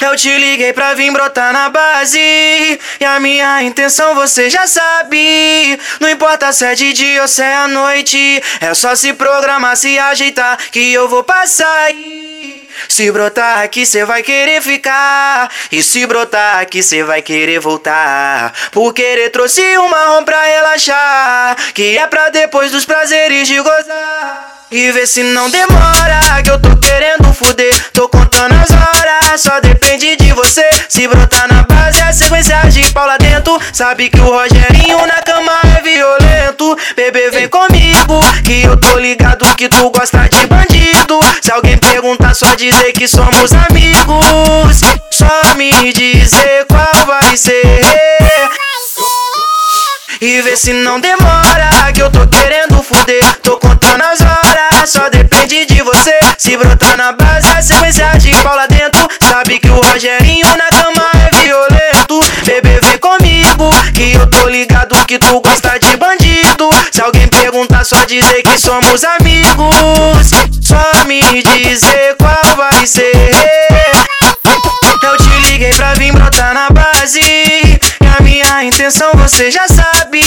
[0.00, 2.20] Eu te liguei pra vir brotar na base.
[2.20, 5.76] E a minha intenção você já sabe.
[5.98, 8.40] Não importa se é de dia ou se é à noite.
[8.60, 10.56] É só se programar, se ajeitar.
[10.70, 12.68] Que eu vou passar aí.
[12.88, 15.50] Se brotar aqui, cê vai querer ficar.
[15.72, 18.54] E se brotar aqui, cê vai querer voltar.
[18.70, 21.56] Por querer trouxe uma marrom pra relaxar.
[21.74, 24.64] Que é pra depois dos prazeres de gozar.
[24.70, 27.47] E vê se não demora, que eu tô querendo fuder.
[30.98, 33.56] Se brotar na base, a sequência de pau lá dentro.
[33.72, 36.76] Sabe que o Rogerinho na cama é violento.
[36.96, 41.20] Bebê, vem comigo, que eu tô ligado que tu gosta de bandido.
[41.40, 44.80] Se alguém perguntar, só dizer que somos amigos.
[45.12, 47.80] Só me dizer qual vai ser.
[50.20, 53.22] E vê se não demora, que eu tô querendo fuder.
[53.44, 56.18] Tô contando as horas, só depende de você.
[56.36, 58.97] Se brotar na base, a sequência de pau lá dentro.
[59.28, 62.20] Sabe que o Rogerinho na cama é violento.
[62.44, 66.70] Bebê, vem comigo, que eu tô ligado que tu gosta de bandido.
[66.92, 70.30] Se alguém perguntar, só dizer que somos amigos.
[70.62, 73.12] Só me dizer qual vai ser.
[75.02, 77.20] Eu te liguei pra vir brotar na base.
[77.20, 80.20] E a minha intenção você já sabe.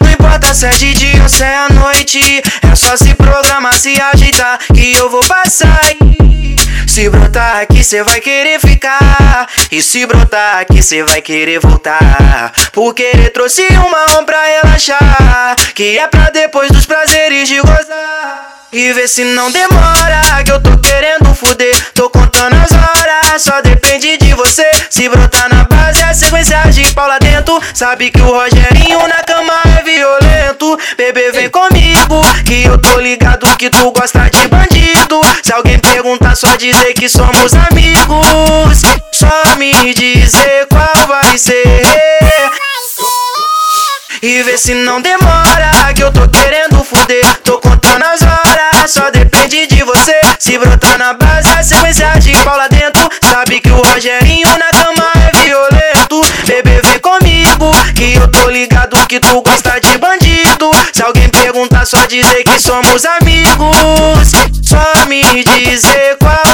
[0.00, 2.42] Não importa se é de dia ou se é à noite.
[2.62, 4.58] É só se programar, se ajeitar.
[4.74, 5.80] Que eu vou passar.
[6.88, 9.46] Se brotar aqui, cê vai querer ficar.
[9.70, 12.50] E se brotar aqui, cê vai querer voltar.
[12.72, 15.54] Porque trouxe um marrom pra relaxar.
[15.74, 18.56] Que é pra depois dos prazeres de gozar.
[18.72, 21.74] E vê se não demora, que eu tô querendo fuder.
[21.92, 24.68] Tô contando as horas, só depende de você.
[24.88, 27.62] Se brotar na base, a sequência de pau lá dentro.
[27.74, 30.78] Sabe que o Rogerinho na cama é violento.
[30.96, 34.77] Bebê, vem comigo, que eu tô ligado que tu gosta de bandido.
[36.08, 38.80] Perguntar, só dizer que somos amigos.
[39.12, 41.82] Só me dizer qual vai ser.
[44.22, 47.22] E vê se não demora, que eu tô querendo fuder.
[47.44, 50.18] Tô contando as horas, só depende de você.
[50.38, 53.06] Se brotar na base, a sequência de pau lá dentro.
[53.28, 56.22] Sabe que o Rogerinho na cama é violento.
[56.46, 60.70] Bebê, vem comigo, que eu tô ligado que tu gosta de bandido.
[60.90, 64.57] Se alguém perguntar, só dizer que somos amigos.
[64.68, 66.47] Só me dizer qual.